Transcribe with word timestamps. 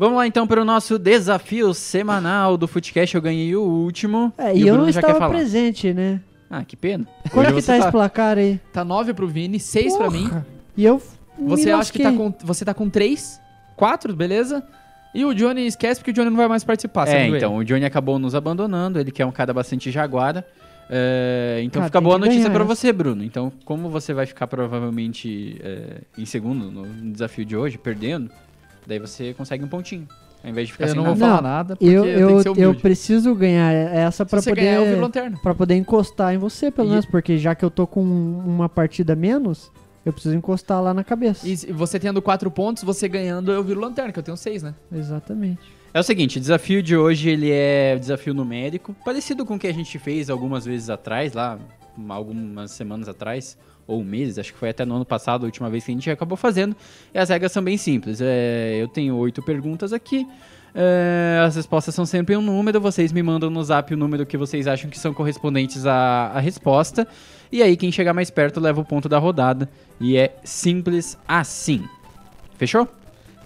Vamos 0.00 0.16
lá 0.16 0.26
então 0.26 0.46
para 0.46 0.62
o 0.62 0.64
nosso 0.64 0.98
desafio 0.98 1.74
semanal 1.74 2.56
do 2.56 2.66
Footcast. 2.66 3.14
Eu 3.14 3.20
ganhei 3.20 3.54
o 3.54 3.60
último. 3.60 4.32
É, 4.38 4.56
e 4.56 4.62
e 4.62 4.66
eu 4.66 4.78
não 4.78 4.84
quer 4.84 4.92
estava 4.92 5.28
presente, 5.28 5.92
né? 5.92 6.22
Ah, 6.48 6.64
que 6.64 6.74
pena. 6.74 7.06
Quanto 7.30 7.48
Hoje 7.48 7.56
que 7.56 7.60
você 7.60 7.66
tá 7.66 7.78
esse 7.80 7.90
placar 7.90 8.38
aí? 8.38 8.58
Tá 8.72 8.82
9 8.82 9.12
pro 9.12 9.28
Vini, 9.28 9.60
6 9.60 9.98
pra 9.98 10.10
mim. 10.10 10.30
E 10.74 10.86
eu 10.86 11.02
me 11.38 11.50
Você 11.50 11.70
acha 11.70 11.92
que 11.92 12.02
tá 12.02 12.10
com. 12.10 12.32
Você 12.42 12.64
tá 12.64 12.72
com 12.72 12.88
3, 12.88 13.38
4, 13.76 14.16
beleza? 14.16 14.66
E 15.14 15.22
o 15.22 15.34
Johnny 15.34 15.66
esquece 15.66 16.00
porque 16.00 16.12
o 16.12 16.14
Johnny 16.14 16.30
não 16.30 16.36
vai 16.38 16.48
mais 16.48 16.64
participar. 16.64 17.06
é, 17.06 17.28
então, 17.28 17.56
o 17.56 17.62
Johnny 17.62 17.84
acabou 17.84 18.18
nos 18.18 18.34
abandonando. 18.34 18.98
Ele 18.98 19.10
que 19.10 19.20
é 19.20 19.26
um 19.26 19.32
cara 19.32 19.52
bastante 19.52 19.90
jaguara. 19.90 20.46
É, 20.88 21.60
então 21.62 21.78
Cara, 21.78 21.90
fica 21.90 22.00
boa 22.00 22.16
notícia 22.16 22.48
para 22.48 22.64
você, 22.64 22.90
Bruno. 22.90 23.22
Então, 23.22 23.52
como 23.66 23.90
você 23.90 24.14
vai 24.14 24.24
ficar 24.24 24.46
provavelmente 24.46 25.60
é, 25.62 26.00
em 26.16 26.24
segundo 26.24 26.70
no 26.70 27.12
desafio 27.12 27.44
de 27.44 27.54
hoje, 27.54 27.76
perdendo, 27.76 28.30
daí 28.86 28.98
você 28.98 29.32
consegue 29.34 29.64
um 29.64 29.68
pontinho. 29.68 30.06
Ao 30.42 30.48
invés 30.48 30.68
de 30.68 30.72
ficar 30.72 30.84
Eu 30.86 30.88
sem 30.88 30.96
não 30.96 31.04
vou 31.04 31.14
nada. 31.14 31.26
falar 31.26 31.42
Não, 31.42 31.48
nada 31.58 31.76
porque 31.76 31.92
Eu, 31.92 32.04
eu, 32.06 32.30
eu, 32.30 32.36
que 32.38 32.42
ser 32.54 32.64
eu 32.64 32.74
preciso 32.74 33.34
ganhar 33.34 33.70
essa 33.72 34.24
ganhar, 34.24 34.72
eu 34.76 34.84
viro 34.84 34.90
poder, 34.96 35.00
lanterna. 35.02 35.38
pra 35.42 35.54
poder 35.54 35.74
encostar 35.74 36.32
em 36.34 36.38
você, 36.38 36.70
pelo 36.70 36.88
E- 36.88 36.90
menos, 36.92 37.04
porque 37.04 37.36
já 37.36 37.54
que 37.54 37.62
eu 37.62 37.70
tô 37.70 37.86
com 37.86 38.00
uma 38.02 38.66
partida 38.66 39.14
menos, 39.14 39.70
eu 40.04 40.12
preciso 40.14 40.34
encostar 40.34 40.82
lá 40.82 40.94
na 40.94 41.04
cabeça. 41.04 41.46
E 41.46 41.54
se 41.58 41.70
você 41.72 42.00
tendo 42.00 42.22
4 42.22 42.50
pontos, 42.50 42.82
você 42.82 43.06
ganhando, 43.06 43.52
eu 43.52 43.62
viro 43.62 43.80
lanterna, 43.80 44.12
que 44.12 44.18
eu 44.18 44.22
tenho 44.22 44.36
6, 44.36 44.62
né? 44.62 44.74
Exatamente. 44.90 45.60
É 45.92 46.00
o 46.00 46.02
seguinte, 46.02 46.38
o 46.38 46.40
desafio 46.40 46.82
de 46.82 46.96
hoje 46.96 47.28
ele 47.28 47.50
é 47.50 47.96
desafio 47.98 48.32
numérico, 48.32 48.94
parecido 49.04 49.44
com 49.44 49.56
o 49.56 49.58
que 49.58 49.66
a 49.66 49.74
gente 49.74 49.98
fez 49.98 50.30
algumas 50.30 50.64
vezes 50.64 50.88
atrás, 50.88 51.34
lá 51.34 51.58
algumas 52.08 52.70
semanas 52.70 53.08
atrás, 53.08 53.56
ou 53.86 54.02
meses, 54.04 54.38
acho 54.38 54.52
que 54.52 54.58
foi 54.58 54.70
até 54.70 54.84
no 54.84 54.94
ano 54.94 55.04
passado, 55.04 55.42
a 55.42 55.46
última 55.46 55.68
vez 55.68 55.84
que 55.84 55.90
a 55.90 55.94
gente 55.94 56.10
acabou 56.10 56.36
fazendo. 56.36 56.76
E 57.12 57.18
as 57.18 57.28
regras 57.28 57.52
são 57.52 57.62
bem 57.62 57.76
simples. 57.76 58.20
É, 58.20 58.78
eu 58.80 58.88
tenho 58.88 59.16
oito 59.16 59.42
perguntas 59.42 59.92
aqui. 59.92 60.26
é, 60.74 61.42
as 61.44 61.56
respostas 61.56 61.94
são 61.94 62.06
sempre 62.06 62.36
um 62.36 62.40
número. 62.40 62.80
Vocês 62.80 63.12
me 63.12 63.22
mandam 63.22 63.50
no 63.50 63.62
zap 63.64 63.92
o 63.92 63.96
número 63.96 64.24
que 64.24 64.36
vocês 64.36 64.66
acham 64.68 64.88
que 64.88 64.98
são 64.98 65.12
correspondentes 65.12 65.86
à, 65.86 66.30
à 66.34 66.40
resposta. 66.40 67.06
E 67.50 67.62
aí, 67.62 67.76
quem 67.76 67.90
chegar 67.90 68.14
mais 68.14 68.30
perto 68.30 68.60
leva 68.60 68.80
o 68.80 68.84
ponto 68.84 69.08
da 69.08 69.18
rodada. 69.18 69.68
E 70.00 70.16
é 70.16 70.36
simples 70.44 71.18
assim. 71.26 71.84
Fechou? 72.56 72.86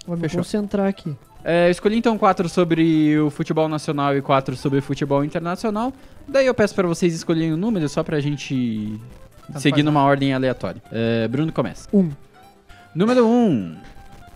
Vou 0.05 0.15
me 0.15 0.21
Fechou. 0.23 0.39
concentrar 0.41 0.87
aqui. 0.87 1.15
É, 1.47 1.67
eu 1.67 1.71
escolhi 1.71 1.95
então 1.95 2.17
quatro 2.17 2.49
sobre 2.49 3.19
o 3.19 3.29
futebol 3.29 3.69
nacional 3.69 4.17
e 4.17 4.21
quatro 4.21 4.55
sobre 4.55 4.79
o 4.79 4.81
futebol 4.81 5.23
internacional. 5.23 5.93
Daí 6.27 6.47
eu 6.47 6.55
peço 6.55 6.73
pra 6.73 6.87
vocês 6.87 7.13
escolherem 7.13 7.53
o 7.53 7.57
número 7.57 7.87
só 7.87 8.01
pra 8.01 8.19
gente 8.19 8.99
Tanto 9.45 9.59
seguir 9.59 9.75
faz, 9.75 9.85
numa 9.85 10.03
ordem 10.03 10.33
aleatória. 10.33 10.81
É, 10.91 11.27
Bruno 11.27 11.53
começa. 11.53 11.87
Um. 11.93 12.09
Número 12.95 13.27
1. 13.27 13.29
Um. 13.29 13.75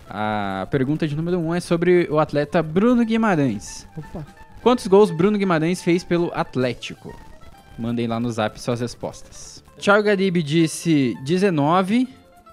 A 0.08 0.68
pergunta 0.70 1.08
de 1.08 1.16
número 1.16 1.40
1 1.40 1.48
um 1.48 1.56
é 1.56 1.60
sobre 1.60 2.08
o 2.12 2.20
atleta 2.20 2.62
Bruno 2.62 3.04
Guimarães. 3.04 3.88
Opa. 3.98 4.24
Quantos 4.62 4.86
gols 4.86 5.10
Bruno 5.10 5.36
Guimarães 5.36 5.82
fez 5.82 6.04
pelo 6.04 6.32
Atlético? 6.36 7.16
Mandem 7.76 8.06
lá 8.06 8.20
no 8.20 8.30
zap 8.30 8.62
suas 8.62 8.82
respostas. 8.82 9.64
Thiago 9.80 10.04
Garibe 10.04 10.44
disse 10.44 11.18
19 11.24 12.08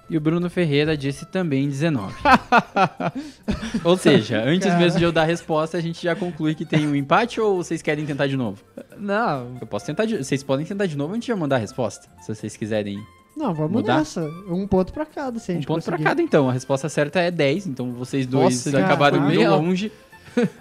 e 0.09 0.17
o 0.17 0.21
Bruno 0.21 0.49
Ferreira 0.49 0.95
disse 0.97 1.25
também 1.25 1.67
19. 1.67 2.13
ou 3.83 3.97
seja, 3.97 4.41
antes 4.43 4.67
Cara. 4.67 4.79
mesmo 4.79 4.99
de 4.99 5.05
eu 5.05 5.11
dar 5.11 5.23
a 5.23 5.25
resposta, 5.25 5.77
a 5.77 5.81
gente 5.81 6.01
já 6.03 6.15
conclui 6.15 6.55
que 6.55 6.65
tem 6.65 6.87
um 6.87 6.95
empate 6.95 7.39
ou 7.41 7.57
vocês 7.63 7.81
querem 7.81 8.05
tentar 8.05 8.27
de 8.27 8.37
novo? 8.37 8.61
Não, 8.97 9.57
Eu 9.59 9.67
posso 9.67 9.85
tentar 9.85 10.05
de... 10.05 10.17
Vocês 10.17 10.43
podem 10.43 10.65
tentar 10.65 10.85
de 10.85 10.97
novo, 10.97 11.11
a 11.11 11.15
gente 11.15 11.27
já 11.27 11.35
mandar 11.35 11.57
a 11.57 11.59
resposta, 11.59 12.07
se 12.21 12.33
vocês 12.33 12.55
quiserem. 12.57 12.99
Não, 13.35 13.53
vamos 13.53 13.71
Mudar? 13.71 13.99
nessa. 13.99 14.21
Um 14.49 14.65
ponto 14.65 14.91
pra 14.91 15.05
cada, 15.05 15.37
se 15.39 15.51
a 15.51 15.53
Um 15.53 15.57
gente 15.57 15.67
ponto 15.67 15.83
pra 15.83 15.91
conseguir. 15.93 16.03
cada 16.09 16.21
então. 16.21 16.49
A 16.49 16.53
resposta 16.53 16.89
certa 16.89 17.19
é 17.19 17.29
10, 17.29 17.67
então 17.67 17.91
vocês 17.91 18.25
dois 18.25 18.65
Nossa, 18.65 18.79
acabaram 18.79 19.19
cara, 19.19 19.29
meio 19.29 19.49
longe. 19.51 19.91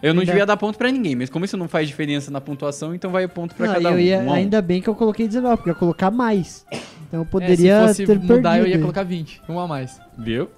Eu 0.03 0.12
não 0.14 0.20
Ainda- 0.20 0.33
devia 0.33 0.47
dar 0.47 0.56
ponto 0.56 0.77
pra 0.78 0.91
ninguém, 0.91 1.14
mas 1.14 1.28
como 1.31 1.44
isso 1.44 1.56
não 1.56 1.69
faz 1.69 1.86
diferença 1.86 2.31
na 2.31 2.41
pontuação, 2.41 2.94
então 2.94 3.10
vai 3.10 3.26
ponto 3.28 3.54
pra 3.54 3.66
Não, 3.66 3.75
cada 3.75 3.91
eu 3.91 3.94
um. 3.94 3.98
ia, 3.98 4.19
Um 4.21 4.26
um. 4.28 4.32
ainda 4.32 4.60
bem 4.62 4.81
que 4.81 4.88
eu 4.88 4.94
coloquei 4.94 5.26
19, 5.26 5.56
porque 5.56 5.69
eu 5.71 5.75
ia 5.75 5.78
colocar 5.78 6.10
mais. 6.10 6.65
Então 7.06 7.21
eu 7.21 7.25
é, 7.25 7.27
poderia 7.27 7.81
se 7.81 7.87
fosse 7.89 8.06
ter 8.06 8.19
mudar, 8.19 8.53
perdido. 8.53 8.67
eu 8.67 8.77
ia 8.77 8.78
colocar 8.81 9.03
20. 9.03 9.43
Um 9.49 9.59
a 9.59 9.67
mais. 9.67 10.00
Viu? 10.19 10.49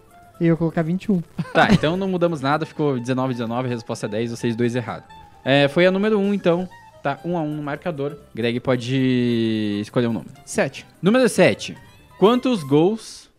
Eu 0.41 0.47
ia 0.47 0.57
colocar 0.57 0.83
21. 0.83 1.21
Tá, 1.53 1.69
então 1.73 1.97
não 1.97 2.09
mudamos 2.09 2.41
nada, 2.41 2.65
ficou 2.65 2.99
19, 2.99 3.35
19, 3.35 3.69
a 3.69 3.71
resposta 3.71 4.07
é 4.07 4.09
10, 4.09 4.31
vocês 4.31 4.55
dois 4.55 4.75
erraram. 4.77 5.05
É, 5.45 5.69
foi 5.69 5.87
a 5.87 5.91
número 5.91 6.19
1, 6.19 6.35
então. 6.35 6.69
Tá 7.03 7.19
1 7.25 7.39
a 7.39 7.43
1 7.43 7.57
no 7.57 7.63
marcador. 7.63 8.17
Greg 8.35 8.59
pode 8.61 9.79
escolher 9.81 10.09
um 10.09 10.13
número. 10.13 10.33
7. 10.45 10.85
Número 11.01 11.29
7. 11.29 11.77
Quantos 12.19 12.63
gols 12.63 13.31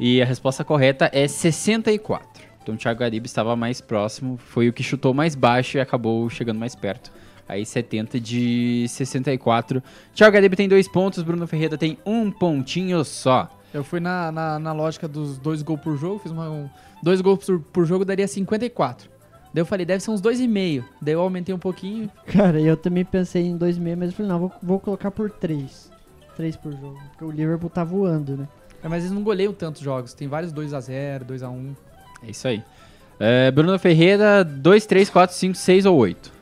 E 0.00 0.22
a 0.22 0.24
resposta 0.24 0.64
correta 0.64 1.10
é 1.12 1.28
64. 1.28 2.26
Então 2.62 2.74
o 2.74 2.78
Thiago 2.78 3.00
Garibe 3.00 3.26
estava 3.26 3.54
mais 3.54 3.78
próximo, 3.78 4.38
foi 4.38 4.70
o 4.70 4.72
que 4.72 4.82
chutou 4.82 5.12
mais 5.12 5.34
baixo 5.34 5.76
e 5.76 5.80
acabou 5.80 6.30
chegando 6.30 6.58
mais 6.58 6.74
perto. 6.74 7.12
Aí 7.46 7.66
70 7.66 8.18
de 8.18 8.86
64. 8.88 9.82
Thiago 10.14 10.32
Garibe 10.32 10.56
tem 10.56 10.70
dois 10.70 10.88
pontos, 10.88 11.22
Bruno 11.22 11.46
Ferreira 11.46 11.76
tem 11.76 11.98
um 12.06 12.30
pontinho 12.30 13.04
só. 13.04 13.50
Eu 13.74 13.84
fui 13.84 14.00
na, 14.00 14.32
na, 14.32 14.58
na 14.58 14.72
lógica 14.72 15.06
dos 15.06 15.38
dois 15.38 15.62
gols 15.62 15.80
por 15.80 15.96
jogo, 15.96 16.18
fiz 16.20 16.32
uma, 16.32 16.48
um, 16.48 16.68
dois 17.02 17.20
gols 17.20 17.44
por, 17.44 17.60
por 17.60 17.84
jogo 17.86 18.04
daria 18.04 18.26
54. 18.26 19.10
Daí 19.52 19.62
eu 19.62 19.66
falei, 19.66 19.86
deve 19.86 20.02
ser 20.02 20.10
uns 20.10 20.20
dois 20.20 20.40
e 20.40 20.46
meio. 20.46 20.84
Daí 21.00 21.14
eu 21.14 21.20
aumentei 21.20 21.54
um 21.54 21.58
pouquinho. 21.58 22.10
Cara, 22.26 22.60
eu 22.60 22.76
também 22.76 23.04
pensei 23.04 23.46
em 23.46 23.58
2,5, 23.58 23.96
mas 23.96 24.10
eu 24.10 24.16
falei, 24.16 24.30
não, 24.30 24.38
vou, 24.38 24.52
vou 24.62 24.80
colocar 24.80 25.10
por 25.10 25.30
3. 25.30 25.90
3 26.36 26.56
por 26.56 26.72
jogo. 26.72 26.98
Porque 27.10 27.24
o 27.24 27.30
Liverpool 27.30 27.70
tá 27.70 27.82
voando, 27.82 28.36
né? 28.36 28.46
É, 28.82 28.88
mas 28.88 29.02
eles 29.02 29.12
não 29.14 29.22
goleiam 29.22 29.52
tantos 29.52 29.80
jogos. 29.80 30.12
Tem 30.12 30.28
vários 30.28 30.52
2x0, 30.52 31.24
2x1. 31.24 31.74
É 32.22 32.30
isso 32.30 32.46
aí. 32.46 32.62
É, 33.18 33.50
Bruno 33.50 33.78
Ferreira, 33.78 34.44
2, 34.44 34.84
3, 34.84 35.08
4, 35.08 35.34
5, 35.34 35.54
6 35.54 35.86
ou 35.86 35.96
8? 35.96 36.32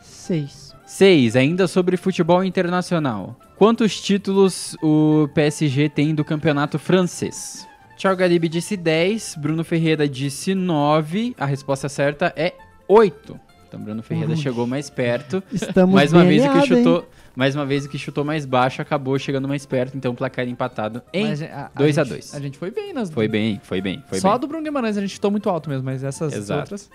6. 0.00 0.74
6. 0.86 1.36
Ainda 1.36 1.68
sobre 1.68 1.96
futebol 1.98 2.42
internacional. 2.42 3.36
Quantos 3.60 4.00
títulos 4.00 4.74
o 4.82 5.28
PSG 5.34 5.90
tem 5.90 6.14
do 6.14 6.24
campeonato 6.24 6.78
francês? 6.78 7.68
Thiago 7.94 8.18
Garibe 8.18 8.48
disse 8.48 8.74
10, 8.74 9.34
Bruno 9.36 9.62
Ferreira 9.62 10.08
disse 10.08 10.54
9. 10.54 11.34
A 11.38 11.44
resposta 11.44 11.86
certa 11.86 12.32
é 12.34 12.54
8. 12.88 13.38
Então 13.68 13.78
Bruno 13.78 14.02
Ferreira 14.02 14.30
Ui. 14.30 14.36
chegou 14.38 14.66
mais 14.66 14.88
perto. 14.88 15.42
Estamos 15.52 15.94
mais 15.94 16.10
uma 16.10 16.24
vez 16.24 16.40
o 16.40 16.44
que 16.44 16.48
alinhados, 16.48 16.70
hein? 16.70 16.84
chutou, 16.84 17.08
mais 17.36 17.54
uma 17.54 17.66
vez 17.66 17.84
o 17.84 17.88
que 17.90 17.98
chutou 17.98 18.24
mais 18.24 18.46
baixo 18.46 18.80
acabou 18.80 19.18
chegando 19.18 19.46
mais 19.46 19.66
perto, 19.66 19.94
então 19.94 20.12
o 20.12 20.14
placar 20.16 20.48
empatado 20.48 21.02
em 21.12 21.26
Mas 21.28 21.42
a- 21.42 21.70
a 21.74 21.78
dois 21.78 21.98
a 21.98 22.02
gente- 22.04 22.12
dois. 22.14 22.34
A 22.34 22.40
gente 22.40 22.56
foi 22.56 22.70
bem 22.70 22.94
nas 22.94 23.10
Foi 23.10 23.28
bem, 23.28 23.60
foi 23.62 23.82
bem, 23.82 24.02
foi 24.08 24.20
Só 24.20 24.28
bem. 24.28 24.34
a 24.36 24.38
do 24.38 24.46
Bruno 24.48 24.64
Guimarães 24.64 24.96
a 24.96 25.02
gente 25.02 25.10
chutou 25.16 25.30
muito 25.30 25.50
alto 25.50 25.68
mesmo, 25.68 25.84
mas 25.84 26.02
essas 26.02 26.32
Exato. 26.32 26.60
outras. 26.62 26.90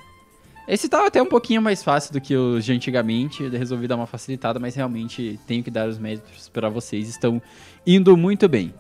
Esse 0.68 0.90
tava 0.90 1.08
até 1.08 1.22
um 1.22 1.28
pouquinho 1.28 1.62
mais 1.62 1.84
fácil 1.84 2.12
do 2.12 2.20
que 2.20 2.36
os 2.36 2.66
de 2.66 2.74
antigamente, 2.74 3.48
resolvi 3.50 3.88
dar 3.88 3.96
uma 3.96 4.08
facilitada, 4.08 4.60
mas 4.60 4.74
realmente 4.76 5.40
tenho 5.46 5.64
que 5.64 5.70
dar 5.70 5.88
os 5.88 6.00
méritos 6.00 6.50
para 6.50 6.70
vocês, 6.70 7.08
estão 7.08 7.42
indo 7.86 8.18
muito 8.18 8.50
bem. 8.50 8.74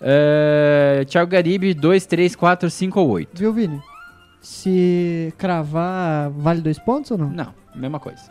É, 0.00 1.04
Thiago 1.08 1.30
Garibe, 1.30 1.72
2, 1.72 2.06
3, 2.06 2.36
4, 2.36 2.68
5 2.68 3.00
ou 3.00 3.08
8? 3.10 3.38
Viu, 3.38 3.52
Vini? 3.52 3.80
Se 4.40 5.32
cravar, 5.38 6.28
vale 6.30 6.60
dois 6.60 6.78
pontos 6.78 7.12
ou 7.12 7.18
não? 7.18 7.30
Não, 7.30 7.54
mesma 7.74 8.00
coisa. 8.00 8.22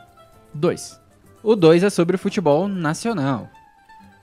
Dois. 0.54 1.00
O 1.42 1.56
2 1.56 1.84
é 1.84 1.90
sobre 1.90 2.18
o 2.18 2.20
futebol 2.20 2.68
nacional. 2.68 3.50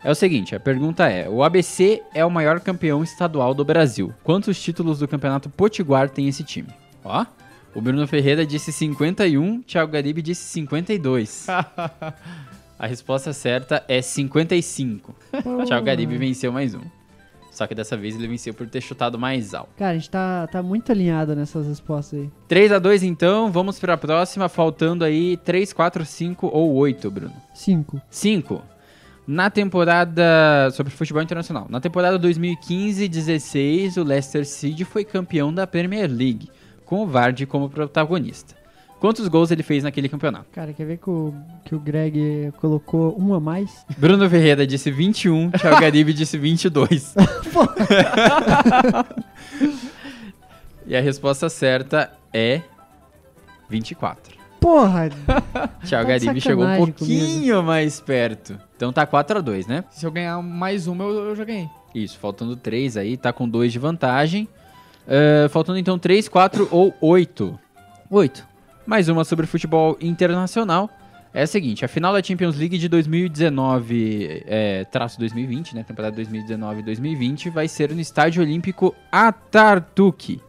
É 0.04 0.10
o 0.10 0.14
seguinte, 0.14 0.54
a 0.54 0.60
pergunta 0.60 1.08
é: 1.08 1.28
o 1.28 1.42
ABC 1.42 2.02
é 2.14 2.24
o 2.24 2.30
maior 2.30 2.60
campeão 2.60 3.02
estadual 3.02 3.54
do 3.54 3.64
Brasil. 3.64 4.12
Quantos 4.22 4.62
títulos 4.62 4.98
do 4.98 5.08
Campeonato 5.08 5.48
Potiguar 5.48 6.08
tem 6.10 6.28
esse 6.28 6.44
time? 6.44 6.68
Ó, 7.02 7.24
o 7.74 7.80
Bruno 7.80 8.06
Ferreira 8.06 8.46
disse 8.46 8.72
51, 8.72 9.62
Thiago 9.62 9.92
Garibe 9.92 10.22
disse 10.22 10.44
52. 10.44 11.46
a 12.78 12.86
resposta 12.86 13.32
certa 13.32 13.84
é 13.88 14.00
55. 14.00 15.14
Thiago 15.66 15.84
Garibe 15.84 16.16
venceu 16.16 16.52
mais 16.52 16.74
um. 16.74 16.82
Só 17.58 17.66
que 17.66 17.74
dessa 17.74 17.96
vez 17.96 18.14
ele 18.14 18.28
venceu 18.28 18.54
por 18.54 18.68
ter 18.68 18.80
chutado 18.80 19.18
mais 19.18 19.52
alto. 19.52 19.70
Cara, 19.76 19.90
a 19.90 19.94
gente 19.94 20.08
tá, 20.08 20.46
tá 20.46 20.62
muito 20.62 20.92
alinhado 20.92 21.34
nessas 21.34 21.66
respostas 21.66 22.20
aí. 22.20 22.30
3 22.46 22.70
a 22.70 22.78
2 22.78 23.02
então, 23.02 23.50
vamos 23.50 23.80
para 23.80 23.94
a 23.94 23.98
próxima, 23.98 24.48
faltando 24.48 25.04
aí 25.04 25.36
3, 25.38 25.72
4, 25.72 26.04
5 26.04 26.46
ou 26.46 26.74
8, 26.74 27.10
Bruno. 27.10 27.34
5. 27.52 28.00
5. 28.08 28.62
Na 29.26 29.50
temporada. 29.50 30.70
Sobre 30.72 30.92
futebol 30.92 31.20
internacional. 31.20 31.66
Na 31.68 31.80
temporada 31.80 32.16
2015-16, 32.20 33.96
o 33.96 34.04
Leicester 34.04 34.46
City 34.46 34.84
foi 34.84 35.04
campeão 35.04 35.52
da 35.52 35.66
Premier 35.66 36.08
League, 36.08 36.48
com 36.88 37.02
o 37.02 37.06
Vardy 37.06 37.44
como 37.44 37.68
protagonista. 37.68 38.56
Quantos 38.98 39.28
gols 39.28 39.50
ele 39.50 39.62
fez 39.62 39.84
naquele 39.84 40.08
campeonato? 40.08 40.46
Cara, 40.50 40.72
quer 40.72 40.86
ver 40.86 40.96
que 40.96 41.10
o, 41.10 41.34
que 41.62 41.74
o 41.74 41.78
Greg 41.78 42.50
colocou 42.56 43.14
um 43.20 43.34
a 43.34 43.38
mais? 43.38 43.84
Bruno 43.98 44.28
Ferreira 44.28 44.66
disse 44.66 44.90
21, 44.90 45.50
Thiago 45.60 45.80
Garibe 45.80 46.14
disse 46.14 46.38
22. 46.38 47.14
e 50.86 50.96
a 50.96 51.00
resposta 51.00 51.50
certa 51.50 52.10
é 52.32 52.62
24. 53.68 54.38
Porra! 54.58 55.10
Thiago 55.84 56.08
Tá 56.08 56.18
Garibe 56.18 56.40
chegou 56.40 56.64
um 56.64 56.76
pouquinho 56.78 57.62
mais 57.62 58.00
perto. 58.00 58.58
Então 58.74 58.92
tá 58.94 59.04
4 59.06 59.38
a 59.38 59.40
2 59.42 59.66
né? 59.66 59.84
Se 59.90 60.06
eu 60.06 60.10
ganhar 60.10 60.42
mais 60.42 60.86
uma, 60.86 61.04
eu, 61.04 61.28
eu 61.28 61.36
já 61.36 61.44
ganhei. 61.44 61.68
Isso, 61.94 62.18
faltando 62.18 62.56
3 62.56 62.96
aí, 62.96 63.16
tá 63.18 63.30
com 63.30 63.46
2 63.46 63.70
de 63.72 63.78
vantagem. 63.78 64.48
Ah, 65.08 65.48
faltando 65.48 65.78
então 65.78 65.98
3, 65.98 66.28
4 66.28 66.68
ou 66.70 66.94
8. 67.00 67.58
8. 68.10 68.46
Mais 68.86 69.08
uma 69.08 69.24
sobre 69.24 69.46
futebol 69.46 69.96
internacional. 70.00 70.90
É 71.32 71.42
a 71.42 71.46
seguinte, 71.46 71.84
a 71.84 71.88
final 71.88 72.12
da 72.12 72.22
Champions 72.22 72.56
League 72.56 72.78
de 72.78 72.88
2019, 72.88 74.44
é, 74.46 74.84
traço 74.86 75.18
2020, 75.18 75.74
né, 75.74 75.84
temporada 75.84 76.20
2019-2020, 76.22 77.50
vai 77.50 77.68
ser 77.68 77.92
no 77.92 78.00
Estádio 78.00 78.42
Olímpico 78.42 78.94
Atatürk, 79.12 80.40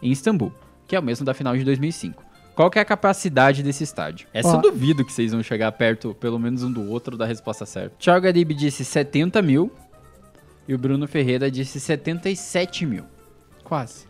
em 0.00 0.12
Istambul, 0.12 0.52
que 0.86 0.94
é 0.94 1.00
o 1.00 1.02
mesmo 1.02 1.26
da 1.26 1.34
final 1.34 1.56
de 1.56 1.64
2005. 1.64 2.22
Qual 2.54 2.70
que 2.70 2.78
é 2.78 2.82
a 2.82 2.84
capacidade 2.84 3.62
desse 3.62 3.82
estádio? 3.82 4.28
Essa 4.32 4.50
Ó. 4.50 4.54
eu 4.54 4.62
duvido 4.62 5.04
que 5.04 5.12
vocês 5.12 5.32
vão 5.32 5.42
chegar 5.42 5.72
perto, 5.72 6.14
pelo 6.14 6.38
menos 6.38 6.62
um 6.62 6.72
do 6.72 6.88
outro, 6.88 7.16
da 7.16 7.26
resposta 7.26 7.66
certa. 7.66 7.96
Thiago 7.98 8.24
Garibe 8.24 8.54
disse 8.54 8.84
70 8.84 9.42
mil 9.42 9.70
e 10.68 10.74
o 10.74 10.78
Bruno 10.78 11.08
Ferreira 11.08 11.50
disse 11.50 11.80
77 11.80 12.86
mil. 12.86 13.04
Quase. 13.70 14.04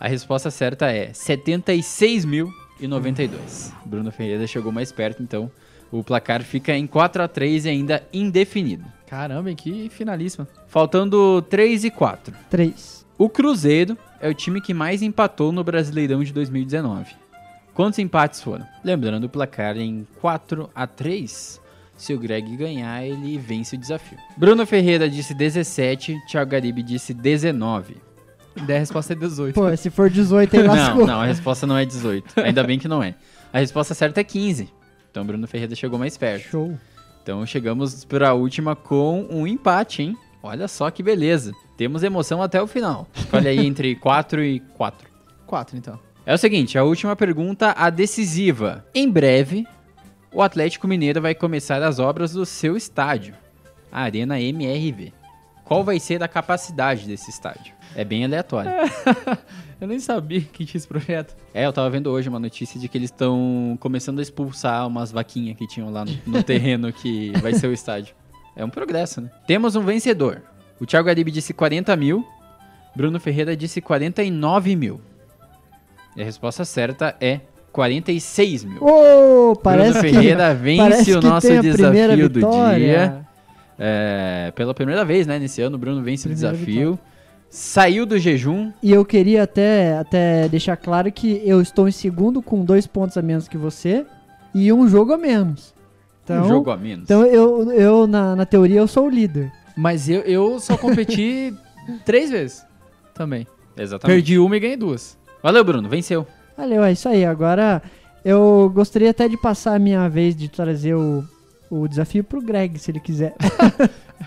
A 0.00 0.08
resposta 0.08 0.50
certa 0.50 0.90
é 0.90 1.10
76.092. 1.10 3.70
Bruno 3.84 4.10
Ferreira 4.10 4.46
chegou 4.46 4.72
mais 4.72 4.90
perto, 4.90 5.22
então 5.22 5.50
o 5.90 6.02
placar 6.02 6.42
fica 6.42 6.74
em 6.74 6.86
4 6.86 7.22
a 7.22 7.28
3 7.28 7.66
e 7.66 7.68
ainda 7.68 8.02
indefinido. 8.10 8.86
Caramba, 9.06 9.52
que 9.52 9.90
finalíssima. 9.90 10.48
Faltando 10.66 11.42
3 11.42 11.84
e 11.84 11.90
4. 11.90 12.34
Três. 12.48 13.04
O 13.18 13.28
Cruzeiro 13.28 13.98
é 14.18 14.30
o 14.30 14.34
time 14.34 14.62
que 14.62 14.72
mais 14.72 15.02
empatou 15.02 15.52
no 15.52 15.62
Brasileirão 15.62 16.24
de 16.24 16.32
2019. 16.32 17.14
Quantos 17.74 17.98
empates 17.98 18.40
foram? 18.40 18.66
Lembrando 18.82 19.24
o 19.24 19.28
placar 19.28 19.76
em 19.76 20.06
4 20.22 20.70
a 20.74 20.86
3. 20.86 21.60
Se 21.98 22.14
o 22.14 22.18
Greg 22.18 22.56
ganhar, 22.56 23.04
ele 23.04 23.36
vence 23.36 23.76
o 23.76 23.78
desafio. 23.78 24.16
Bruno 24.38 24.66
Ferreira 24.66 25.06
disse 25.06 25.34
17, 25.34 26.18
Thiago 26.26 26.50
Garibe 26.50 26.82
disse 26.82 27.12
19. 27.12 28.10
Daí 28.66 28.76
a 28.76 28.80
resposta 28.80 29.12
é 29.12 29.16
18. 29.16 29.54
Pô, 29.54 29.76
se 29.76 29.90
for 29.90 30.10
18 30.10 30.56
aí 30.56 30.62
Não, 30.62 30.74
lascou. 30.74 31.06
não, 31.06 31.20
a 31.20 31.26
resposta 31.26 31.66
não 31.66 31.76
é 31.76 31.84
18. 31.84 32.40
Ainda 32.40 32.62
bem 32.62 32.78
que 32.78 32.86
não 32.88 33.02
é. 33.02 33.14
A 33.52 33.58
resposta 33.58 33.94
certa 33.94 34.20
é 34.20 34.24
15. 34.24 34.68
Então 35.10 35.24
Bruno 35.24 35.46
Ferreira 35.46 35.74
chegou 35.74 35.98
mais 35.98 36.16
perto. 36.16 36.48
Show. 36.48 36.78
Então 37.22 37.44
chegamos 37.46 38.04
para 38.04 38.30
a 38.30 38.34
última 38.34 38.74
com 38.76 39.26
um 39.30 39.46
empate, 39.46 40.02
hein? 40.02 40.16
Olha 40.42 40.66
só 40.68 40.90
que 40.90 41.02
beleza. 41.02 41.52
Temos 41.76 42.02
emoção 42.02 42.42
até 42.42 42.60
o 42.60 42.66
final. 42.66 43.06
Olha 43.32 43.50
aí 43.50 43.64
entre 43.66 43.94
4 43.96 44.42
e 44.44 44.60
4. 44.74 45.08
4, 45.46 45.76
então. 45.76 45.98
É 46.24 46.34
o 46.34 46.38
seguinte, 46.38 46.76
a 46.78 46.84
última 46.84 47.14
pergunta, 47.16 47.74
a 47.76 47.90
decisiva. 47.90 48.84
Em 48.94 49.10
breve, 49.10 49.66
o 50.32 50.40
Atlético 50.42 50.86
Mineiro 50.88 51.20
vai 51.20 51.34
começar 51.34 51.82
as 51.82 51.98
obras 51.98 52.32
do 52.32 52.46
seu 52.46 52.76
estádio, 52.76 53.34
a 53.90 54.02
Arena 54.02 54.40
MRV. 54.40 55.12
Qual 55.72 55.82
vai 55.82 55.98
ser 55.98 56.22
a 56.22 56.28
capacidade 56.28 57.06
desse 57.06 57.30
estádio? 57.30 57.72
É 57.96 58.04
bem 58.04 58.24
aleatório. 58.26 58.70
Eu 59.80 59.88
nem 59.88 59.98
sabia 59.98 60.42
que 60.42 60.66
tinha 60.66 60.78
esse 60.78 60.86
projeto. 60.86 61.34
É, 61.52 61.66
eu 61.66 61.72
tava 61.72 61.90
vendo 61.90 62.08
hoje 62.08 62.28
uma 62.28 62.38
notícia 62.38 62.78
de 62.78 62.86
que 62.88 62.96
eles 62.96 63.10
estão 63.10 63.76
começando 63.80 64.20
a 64.20 64.22
expulsar 64.22 64.86
umas 64.86 65.10
vaquinhas 65.10 65.56
que 65.56 65.66
tinham 65.66 65.90
lá 65.90 66.04
no, 66.04 66.12
no 66.24 66.40
terreno 66.44 66.92
que 66.92 67.32
vai 67.40 67.52
ser 67.52 67.66
o 67.66 67.72
estádio. 67.72 68.14
É 68.54 68.64
um 68.64 68.68
progresso, 68.68 69.20
né? 69.20 69.28
Temos 69.44 69.74
um 69.74 69.80
vencedor. 69.80 70.40
O 70.78 70.86
Thiago 70.86 71.06
Garibe 71.06 71.32
disse 71.32 71.52
40 71.52 71.96
mil, 71.96 72.24
Bruno 72.94 73.18
Ferreira 73.18 73.56
disse 73.56 73.80
49 73.80 74.76
mil. 74.76 75.00
E 76.16 76.22
a 76.22 76.24
resposta 76.24 76.64
certa 76.64 77.16
é 77.20 77.40
46 77.72 78.64
mil. 78.64 78.84
Ô, 78.84 79.56
parece 79.56 79.94
Bruno 79.94 80.04
que, 80.04 80.12
Ferreira 80.12 80.54
vence 80.54 80.82
parece 80.82 81.12
o 81.12 81.20
nosso 81.20 81.60
desafio 81.60 82.28
do 82.28 82.38
dia. 82.38 83.26
É, 83.84 84.52
pela 84.54 84.72
primeira 84.72 85.04
vez, 85.04 85.26
né? 85.26 85.40
Nesse 85.40 85.60
ano, 85.60 85.74
o 85.74 85.78
Bruno 85.78 86.00
vence 86.02 86.28
Primeira 86.28 86.50
o 86.50 86.56
desafio. 86.56 86.98
Saiu 87.50 88.06
do 88.06 88.16
jejum. 88.16 88.72
E 88.80 88.92
eu 88.92 89.04
queria 89.04 89.42
até, 89.42 89.98
até 89.98 90.48
deixar 90.48 90.76
claro 90.76 91.10
que 91.10 91.42
eu 91.44 91.60
estou 91.60 91.88
em 91.88 91.92
segundo 91.92 92.40
com 92.40 92.64
dois 92.64 92.86
pontos 92.86 93.16
a 93.16 93.22
menos 93.22 93.48
que 93.48 93.58
você 93.58 94.06
e 94.54 94.72
um 94.72 94.86
jogo 94.86 95.12
a 95.12 95.18
menos. 95.18 95.74
Então, 96.22 96.44
um 96.44 96.48
jogo 96.48 96.70
a 96.70 96.76
menos. 96.76 97.04
então 97.04 97.26
eu, 97.26 97.72
eu 97.72 98.06
na, 98.06 98.36
na 98.36 98.46
teoria, 98.46 98.78
eu 98.78 98.86
sou 98.86 99.06
o 99.06 99.10
líder. 99.10 99.50
Mas 99.76 100.08
eu, 100.08 100.20
eu 100.20 100.60
só 100.60 100.78
competi 100.78 101.52
três 102.06 102.30
vezes 102.30 102.64
também. 103.12 103.46
Exatamente. 103.76 104.16
Perdi 104.16 104.38
uma 104.38 104.56
e 104.56 104.60
ganhei 104.60 104.76
duas. 104.76 105.18
Valeu, 105.42 105.64
Bruno. 105.64 105.88
Venceu. 105.88 106.24
Valeu, 106.56 106.84
é 106.84 106.92
isso 106.92 107.08
aí. 107.08 107.24
Agora 107.24 107.82
eu 108.24 108.70
gostaria 108.72 109.10
até 109.10 109.28
de 109.28 109.36
passar 109.36 109.74
a 109.74 109.78
minha 109.78 110.08
vez 110.08 110.36
de 110.36 110.48
trazer 110.48 110.94
o, 110.94 111.24
o 111.72 111.88
desafio 111.88 112.22
pro 112.22 112.42
Greg, 112.42 112.78
se 112.78 112.90
ele 112.90 113.00
quiser. 113.00 113.34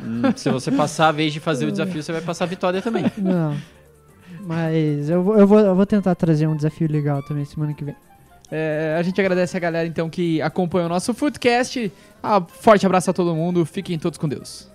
Hum, 0.04 0.24
se 0.36 0.50
você 0.50 0.70
passar 0.72 1.08
a 1.08 1.12
vez 1.14 1.32
de 1.32 1.40
fazer 1.40 1.66
o 1.66 1.72
desafio, 1.72 2.04
você 2.04 2.12
vai 2.12 2.20
passar 2.20 2.44
a 2.44 2.48
vitória 2.48 2.82
também. 2.82 3.06
Não. 3.18 3.56
Mas 4.42 5.10
eu 5.10 5.24
vou, 5.24 5.38
eu, 5.38 5.48
vou, 5.48 5.60
eu 5.60 5.74
vou 5.74 5.86
tentar 5.86 6.14
trazer 6.16 6.48
um 6.48 6.56
desafio 6.56 6.92
legal 6.92 7.24
também 7.24 7.46
semana 7.46 7.74
que 7.74 7.82
vem. 7.82 7.96
É, 8.52 8.98
a 9.00 9.02
gente 9.02 9.20
agradece 9.22 9.56
a 9.56 9.60
galera 9.60 9.88
então 9.88 10.10
que 10.10 10.42
acompanha 10.42 10.88
o 10.88 10.90
nosso 10.90 11.14
Footcast. 11.14 11.90
Ah, 12.22 12.42
forte 12.42 12.86
abraço 12.86 13.10
a 13.10 13.14
todo 13.14 13.34
mundo. 13.34 13.66
Fiquem 13.66 13.98
todos 13.98 14.20
com 14.20 14.28
Deus. 14.28 14.70